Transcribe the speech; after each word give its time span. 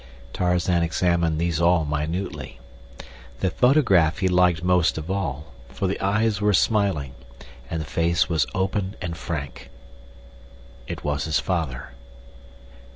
Tarzan 0.33 0.81
examined 0.81 1.39
these 1.39 1.61
all 1.61 1.85
minutely. 1.85 2.59
The 3.41 3.51
photograph 3.51 4.17
he 4.17 4.27
liked 4.27 4.63
most 4.63 4.97
of 4.97 5.11
all, 5.11 5.53
for 5.69 5.85
the 5.85 5.99
eyes 6.01 6.41
were 6.41 6.53
smiling, 6.53 7.13
and 7.69 7.79
the 7.79 7.85
face 7.85 8.27
was 8.27 8.47
open 8.55 8.95
and 8.99 9.15
frank. 9.15 9.69
It 10.87 11.03
was 11.03 11.25
his 11.25 11.39
father. 11.39 11.89